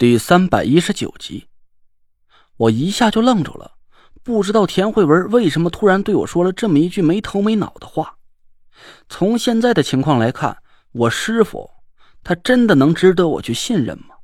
[0.00, 1.48] 第三百一十九集，
[2.56, 3.72] 我一下就愣住了，
[4.22, 8.16] 不知道田慧文为什么突然对我说了这么一句没头没脑的话。
[9.10, 10.56] 从现在的情况来看，
[10.92, 11.68] 我师傅
[12.24, 14.14] 他真的能值得我去信任吗？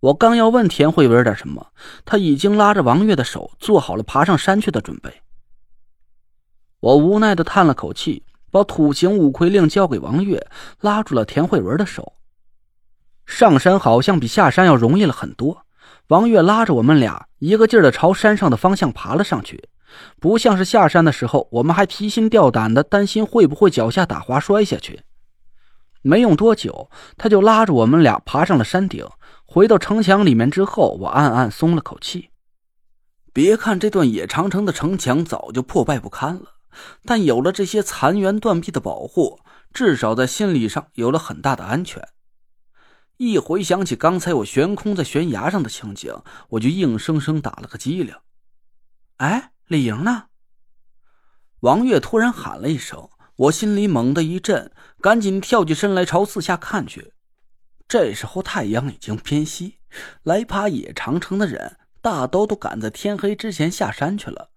[0.00, 1.66] 我刚要问田慧文点什么，
[2.06, 5.20] 他已经拉着王月的手做好了爬上山去的准备。
[6.80, 10.46] 我无奈的叹了口气，把土行五魁令交给王月，
[10.80, 12.14] 拉住了田慧文的手。
[13.26, 15.66] 上山好像比下山要容易了很多。
[16.08, 19.68] 王月拉着我们俩，一个劲儿的朝山上的方向爬了上去，
[20.20, 25.00] 不像是下山的时候，我们还提心吊胆的担心会不会脚下打滑摔下去。
[26.02, 29.06] 没用多久，他就拉着我们俩爬上了山顶。
[29.46, 32.28] 回到城墙里面之后，我暗暗松了口气。
[33.32, 36.42] 别看这段野长城的城墙早就破败不堪了，
[37.06, 39.40] 但有了这些残垣断壁的保护，
[39.72, 42.06] 至少在心理上有了很大的安全。
[43.32, 46.14] 一回想起刚才我悬空在悬崖上的情景，
[46.50, 48.14] 我就硬生生打了个激灵。
[49.16, 50.24] 哎，李莹呢？
[51.60, 57.12] 王月突然喊了一声，我心里猛地一震，赶紧跳起身来朝四下看去。
[57.88, 59.78] 这时候太阳已经偏西，
[60.22, 64.50] 来爬野长城的人大都都赶在天黑之前下山去了。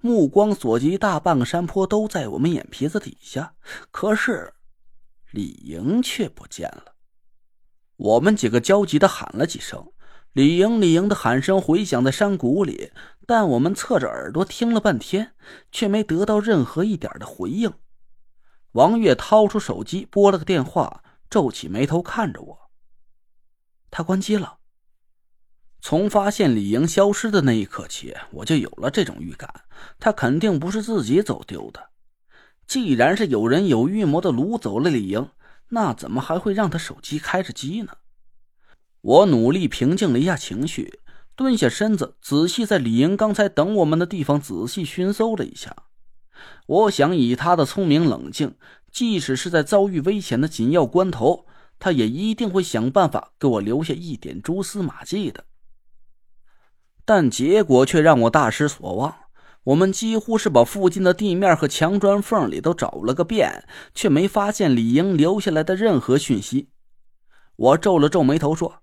[0.00, 3.54] 目光所及，大半个山坡都在我们眼皮子底下，
[3.90, 4.52] 可是
[5.32, 6.91] 李莹却不见了。
[7.96, 9.92] 我们几个焦急的喊了几声，
[10.32, 12.90] 李莹、李莹的喊声回响在山谷里，
[13.26, 15.34] 但我们侧着耳朵听了半天，
[15.70, 17.72] 却没得到任何一点的回应。
[18.72, 22.70] 王月掏出手机拨了个电话，皱起眉头看着我。
[23.90, 24.58] 他关机了。
[25.80, 29.52] 从发现李莹消失的那一刻起，我就有了这种预感，
[30.00, 31.90] 他肯定不是自己走丢的。
[32.66, 35.28] 既然是有人有预谋的掳走了李莹。
[35.74, 37.96] 那怎么还会让他手机开着机呢？
[39.00, 41.00] 我努力平静了一下情绪，
[41.34, 45.74] 蹲下身子，仔细在李莹刚才等我们的地方仔细寻搜了一下。
[46.66, 48.56] 我想以他的聪明冷静，
[48.90, 51.46] 即使是在遭遇危险的紧要关头，
[51.78, 55.44] 他也一定会想办法给我留下一点蛛丝马迹的。
[57.06, 59.21] 但结果却让我大失所望。
[59.64, 63.64] 我们几乎是把附近的地面和墙砖缝里都找了个遍，
[63.94, 66.70] 却没发现李莹留下来的任何讯息。
[67.54, 68.82] 我皱了皱眉头说：“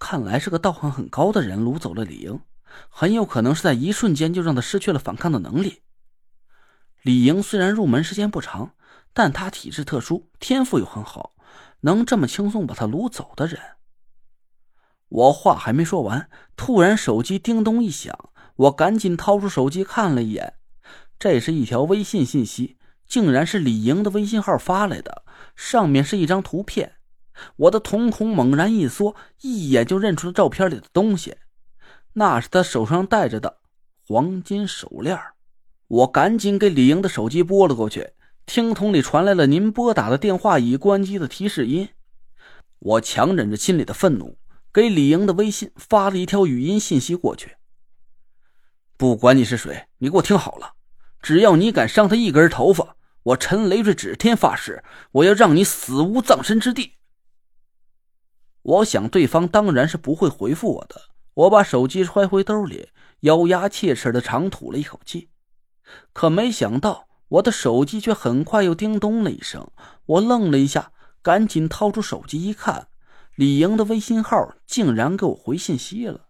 [0.00, 2.40] 看来是个道行很高的人掳走了李莹，
[2.88, 5.82] 很有可能是在一瞬间就让他失去了反抗的能力。
[7.02, 8.74] 李莹虽然入门时间不长，
[9.12, 11.34] 但他体质特殊，天赋又很好，
[11.82, 13.60] 能这么轻松把他掳走的人……”
[15.08, 18.30] 我话还没说完，突然手机叮咚一响。
[18.56, 20.54] 我赶紧掏出手机看了一眼，
[21.18, 25.22] 这是一条微信信息，竟然是李莹的微信号发来的，
[25.54, 26.94] 上面是一张图片。
[27.56, 31.36] 我的瞳孔猛然一缩，一眼就认出了照片里的东西，
[32.14, 33.58] 那是他手上戴着的
[34.06, 35.18] 黄金手链。
[35.88, 38.14] 我赶紧给李莹的手机拨了过去，
[38.46, 41.90] 听筒里传来了“您拨打的电话已关机”的提示音。
[42.78, 44.38] 我强忍着心里的愤怒，
[44.72, 47.56] 给李莹的微信发了一条语音信息过去。
[48.96, 50.72] 不管你是谁，你给我听好了，
[51.20, 56.94] 只要你敢伤他一根头发，我陈雷瑞指天发誓，我要让你死无葬身之地。
[58.62, 60.96] 我想对方当然是不会回复我的，
[61.34, 62.88] 我把手机揣回兜里，
[63.20, 65.28] 咬牙切齿的长吐了一口气。
[66.12, 69.70] 可没想到，我的手机却很快又叮咚了一声。
[70.06, 72.88] 我愣了一下，赶紧掏出手机一看，
[73.34, 76.25] 李莹的微信号竟然给我回信息了。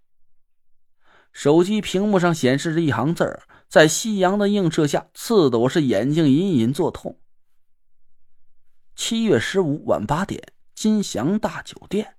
[1.36, 7.18] 手机屏幕上显示着一行字儿，在夕阳的映射下，刺得我是眼睛隐隐作痛。
[8.94, 10.42] 七月十五晚八点，
[10.74, 12.14] 金祥大酒店。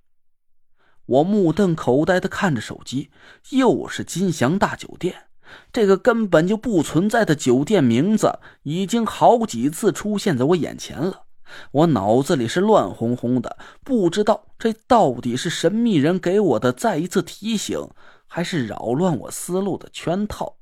[1.04, 3.10] 我目瞪口呆的看着手机，
[3.50, 5.24] 又是金祥大酒店，
[5.72, 11.24] 这个根本就不存在的酒店名字，已经好几次出现在我眼前了。
[11.72, 17.88] 我脑子里是乱哄哄的，不知道这到底是神秘人给我的再一次提醒。
[18.28, 20.58] 还是扰乱我思路的圈套。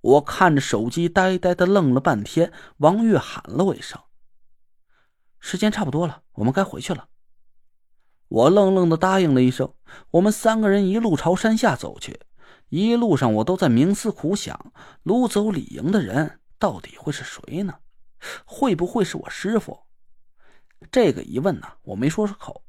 [0.00, 2.52] 我看着手机，呆呆的愣了半天。
[2.78, 4.00] 王月喊了我一声
[5.38, 7.08] ：“时间差不多了，我们该回去了。”
[8.28, 9.72] 我愣愣的答应了一声。
[10.12, 12.20] 我们三个人一路朝山下走去，
[12.68, 14.72] 一路上我都在冥思苦想：
[15.04, 17.78] 掳走李莹的人到底会是谁呢？
[18.44, 19.86] 会不会是我师傅？
[20.90, 22.64] 这个疑问呢，我没说出口，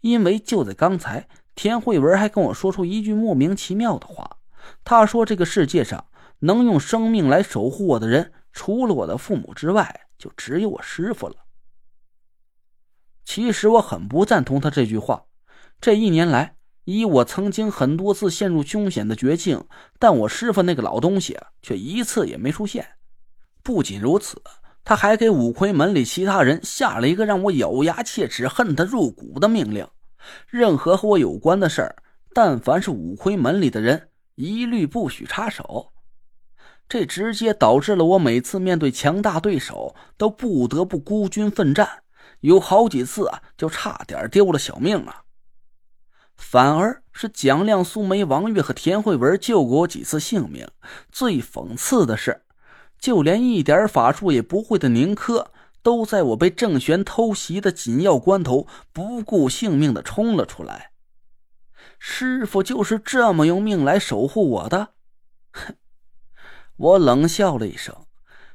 [0.00, 1.28] 因为就在刚才。
[1.56, 4.36] 田慧文还跟我说出一句莫名其妙的话，
[4.84, 6.06] 他说：“这个世界上
[6.40, 11.34] 能用生命来守护我的人，除了我的父母之外，就只有我师傅了。”
[13.24, 15.24] 其实我很不赞同他这句话。
[15.80, 19.64] 这一年来，以我曾经很多次陷入凶险的绝境，
[19.98, 22.86] 但我师傅那个老东西却一次也没出现。
[23.62, 24.42] 不仅如此，
[24.84, 29.88] 他还给五魁门里其他人下了一个让我咬牙切齿、恨他入骨的命令：
[30.48, 31.96] 任何和我有关的事儿，
[32.32, 35.92] 但凡是五魁门里的人，一律不许插手。
[36.88, 42.04] 这直接导致了我每次面对强大对手，都不得不孤军奋战，
[42.40, 45.22] 有好几次啊，就差点丢了小命啊。
[46.36, 50.68] 反而是蒋亮、苏梅、王月和田慧文救过我几次性命。
[51.10, 52.42] 最讽刺的是，
[53.00, 55.50] 就连一点法术也不会的宁珂，
[55.86, 60.90] 都在我被郑玄偷袭的紧要关头，不顾性命的冲了出来。
[62.00, 64.88] 师傅就是这么用命来守护我的。
[65.52, 65.76] 哼！
[66.76, 67.94] 我冷笑了一声。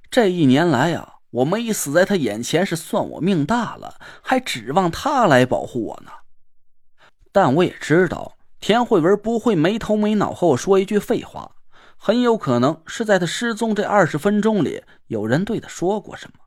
[0.10, 6.12] 这一年来呀，我没死在他眼前是算我命大了，还指望他来保护我呢。
[7.32, 11.56] 但我也知道，田慧文不会没头没脑和我说一句废话，
[11.96, 16.41] 很有可能是在他失踪这二十分钟里，有人对他说过什么。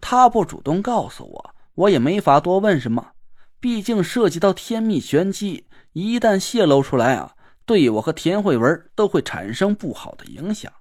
[0.00, 3.12] 他不主动告诉我，我也没法多问什么，
[3.60, 10.72] 毕竟涉及到天秘玄机，一旦泄露出来啊，对我和田慧文都会产生不好的影响。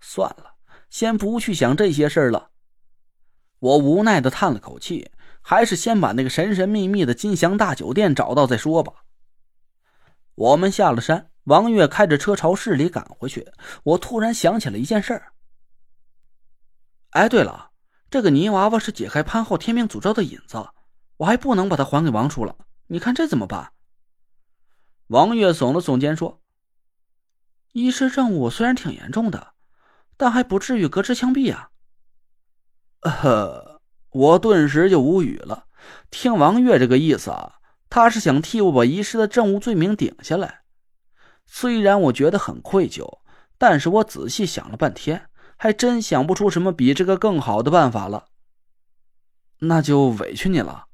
[0.00, 0.54] 算了，
[0.88, 2.50] 先不去想这些事了。
[3.58, 5.10] 我无奈的叹了口气。
[5.44, 8.92] 还是先把那个神神秘秘的金祥大酒店找到再说吧。
[10.36, 13.50] 我们下了山，王月开着车朝市里赶回去。
[13.82, 15.32] 我突然想起了一件事儿。
[17.10, 17.71] 哎，对了，
[18.12, 20.68] 这个泥娃娃是解开潘浩天命诅咒的引子，
[21.16, 22.54] 我还不能把它还给王叔了。
[22.88, 23.72] 你看这怎么办？
[25.06, 26.42] 王月耸了耸肩说
[27.72, 29.54] ：“医师任务虽然挺严重的，
[30.18, 31.70] 但还不至于革职枪毙啊。”
[33.00, 33.80] 呵。
[34.10, 35.64] 我顿时就无语了。
[36.10, 37.54] 听王月这个意思啊，
[37.88, 40.64] 他是想替我把遗失的证物罪名顶下来。
[41.46, 43.20] 虽然我觉得很愧疚，
[43.56, 45.30] 但是我仔细想了半天，
[45.62, 48.26] 还真想不出什么比这个更好的办法了。
[49.58, 50.88] 那就委屈你了。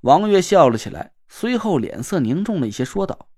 [0.00, 3.28] 王月笑了起来，随后脸色凝重了一些，说道：“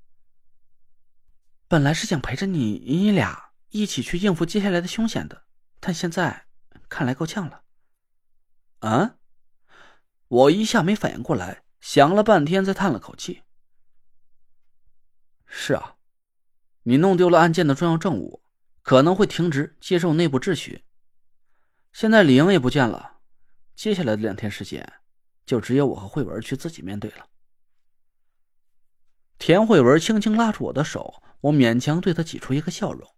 [1.67, 5.47] 本来是想陪着你你俩一起去应付接下来的凶险的，
[5.81, 6.47] 但现在
[6.89, 7.63] 看来够呛了。”
[8.89, 9.17] 啊！
[10.29, 13.43] 我一下没反应过来，想了半天，才叹了口气。
[15.45, 15.97] 是啊，
[16.85, 18.44] 你弄丢了案件的重要证物，
[18.85, 20.81] 可能会停职接受内部质询。
[21.93, 23.19] 现在李英也不见了，
[23.75, 24.93] 接下来的两天时间，
[25.45, 27.27] 就只有我和慧文去自己面对了。
[29.39, 33.11] 田慧文轻轻拉住我的手，我勉强对她挤出一个笑容。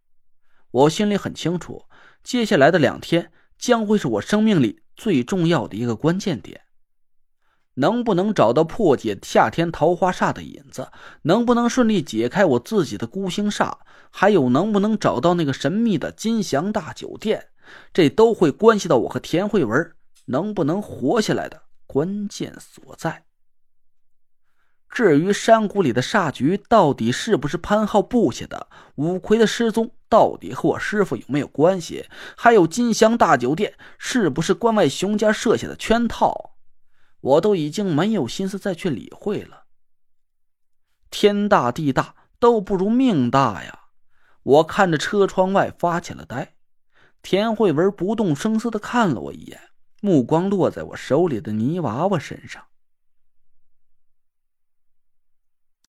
[0.71, 1.85] 我心里很清楚，
[2.23, 4.83] 接下来的两天将会是我生命里。
[4.95, 6.62] 最重要的一个关键点，
[7.76, 10.90] 能不能找到破解夏天桃花煞的引子？
[11.23, 13.73] 能不能顺利解开我自己的孤星煞？
[14.11, 17.49] 还有能不能找到那个神秘的金祥大酒店？
[17.93, 19.93] 这都会关系到我和田慧文
[20.26, 23.25] 能不能活下来的关键所在。
[24.88, 28.69] 至于山谷里的煞局到底是不是潘浩布下的？
[28.94, 32.06] 五魁的失踪到底和我师傅有没有关系？
[32.37, 36.56] 还有金祥大酒店是不是关外熊家设下的圈套？
[37.26, 39.64] 我都已经没有心思再去理会了。
[41.11, 43.80] 天大地大都不如命大呀！
[44.45, 46.54] 我看着车窗外发起了呆。
[47.23, 49.61] 田慧文不动声色的看了我一眼，
[50.00, 52.62] 目光落在我手里的泥娃娃身上。